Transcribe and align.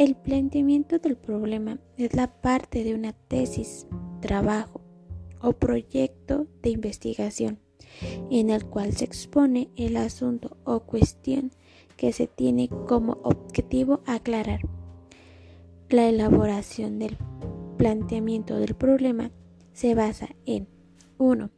El 0.00 0.14
planteamiento 0.14 0.98
del 0.98 1.14
problema 1.14 1.78
es 1.98 2.14
la 2.14 2.26
parte 2.40 2.84
de 2.84 2.94
una 2.94 3.12
tesis, 3.12 3.86
trabajo 4.22 4.80
o 5.42 5.52
proyecto 5.52 6.46
de 6.62 6.70
investigación 6.70 7.58
en 8.30 8.48
el 8.48 8.64
cual 8.64 8.94
se 8.94 9.04
expone 9.04 9.68
el 9.76 9.98
asunto 9.98 10.56
o 10.64 10.80
cuestión 10.80 11.50
que 11.98 12.14
se 12.14 12.26
tiene 12.26 12.70
como 12.88 13.18
objetivo 13.24 14.00
aclarar. 14.06 14.60
La 15.90 16.08
elaboración 16.08 16.98
del 16.98 17.18
planteamiento 17.76 18.56
del 18.56 18.76
problema 18.76 19.30
se 19.74 19.94
basa 19.94 20.30
en 20.46 20.66
1. 21.18 21.50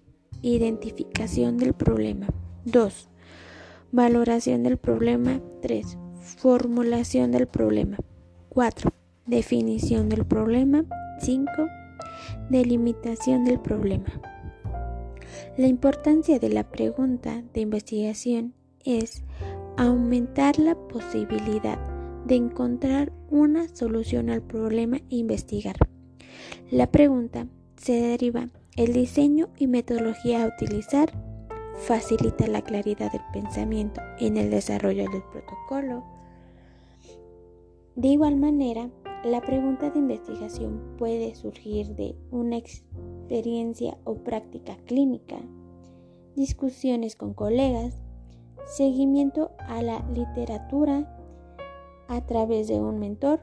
Identificación 0.42 1.58
del 1.58 1.74
problema. 1.74 2.26
2. 2.64 3.08
Valoración 3.92 4.64
del 4.64 4.78
problema. 4.78 5.40
3. 5.60 5.96
Formulación 6.38 7.30
del 7.30 7.46
problema. 7.46 7.98
4. 8.52 8.92
Definición 9.24 10.10
del 10.10 10.26
problema. 10.26 10.84
5. 11.20 11.46
Delimitación 12.50 13.46
del 13.46 13.58
problema. 13.58 14.20
La 15.56 15.68
importancia 15.68 16.38
de 16.38 16.50
la 16.50 16.64
pregunta 16.64 17.42
de 17.54 17.62
investigación 17.62 18.52
es 18.84 19.22
aumentar 19.78 20.58
la 20.58 20.74
posibilidad 20.74 21.78
de 22.26 22.34
encontrar 22.34 23.10
una 23.30 23.74
solución 23.74 24.28
al 24.28 24.42
problema 24.42 24.98
e 24.98 25.16
investigar. 25.16 25.76
La 26.70 26.92
pregunta 26.92 27.46
se 27.78 28.02
deriva 28.02 28.50
el 28.76 28.92
diseño 28.92 29.48
y 29.56 29.66
metodología 29.66 30.44
a 30.44 30.48
utilizar, 30.48 31.10
facilita 31.86 32.46
la 32.48 32.60
claridad 32.60 33.12
del 33.12 33.22
pensamiento 33.32 34.02
en 34.18 34.36
el 34.36 34.50
desarrollo 34.50 35.10
del 35.10 35.22
protocolo, 35.32 36.04
de 37.94 38.08
igual 38.08 38.36
manera, 38.36 38.90
la 39.24 39.40
pregunta 39.40 39.90
de 39.90 39.98
investigación 39.98 40.96
puede 40.98 41.34
surgir 41.34 41.94
de 41.94 42.16
una 42.30 42.56
experiencia 42.56 43.98
o 44.04 44.14
práctica 44.14 44.76
clínica, 44.86 45.36
discusiones 46.34 47.16
con 47.16 47.34
colegas, 47.34 48.02
seguimiento 48.64 49.52
a 49.58 49.82
la 49.82 50.04
literatura 50.14 51.18
a 52.08 52.26
través 52.26 52.68
de 52.68 52.80
un 52.80 52.98
mentor 52.98 53.40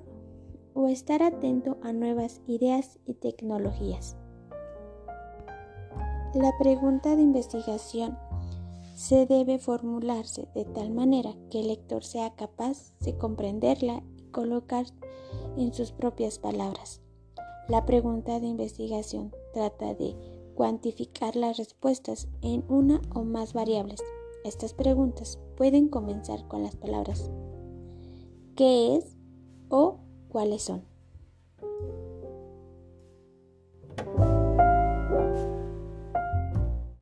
o 0.74 0.88
estar 0.88 1.22
atento 1.22 1.78
a 1.84 1.94
nuevas 1.94 2.42
ideas 2.48 3.00
y 3.06 3.14
tecnologías. 3.14 4.18
La 6.34 6.58
pregunta 6.58 7.16
de 7.16 7.22
investigación 7.22 8.18
se 8.96 9.26
debe 9.26 9.60
formularse 9.60 10.48
de 10.54 10.66
tal 10.66 10.92
manera 10.92 11.34
que 11.50 11.62
el 11.62 11.68
lector 11.68 12.04
sea 12.04 12.36
capaz 12.36 12.94
de 13.00 13.18
comprenderla 13.18 14.04
colocar 14.32 14.86
en 15.58 15.74
sus 15.74 15.92
propias 15.92 16.40
palabras. 16.40 17.02
La 17.68 17.86
pregunta 17.86 18.40
de 18.40 18.48
investigación 18.48 19.32
trata 19.54 19.94
de 19.94 20.16
cuantificar 20.56 21.36
las 21.36 21.58
respuestas 21.58 22.28
en 22.42 22.64
una 22.68 23.02
o 23.14 23.24
más 23.24 23.54
variables. 23.54 24.02
Estas 24.44 24.74
preguntas 24.74 25.40
pueden 25.56 25.90
comenzar 25.90 26.48
con 26.48 26.64
las 26.64 26.76
palabras 26.76 27.30
¿qué 28.56 28.98
es? 28.98 29.16
o 29.70 30.00
¿cuáles 30.28 30.64
son? 30.64 30.84